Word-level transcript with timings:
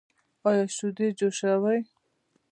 ایا 0.47 0.65
شیدې 0.75 1.07
جوشوئ؟ 1.17 1.79